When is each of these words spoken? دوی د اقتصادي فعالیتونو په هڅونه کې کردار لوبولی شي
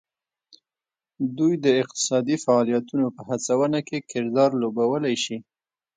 دوی 1.37 1.53
د 1.65 1.65
اقتصادي 1.81 2.35
فعالیتونو 2.43 3.07
په 3.15 3.21
هڅونه 3.29 3.79
کې 3.87 4.07
کردار 4.11 4.51
لوبولی 4.61 5.15
شي 5.23 5.37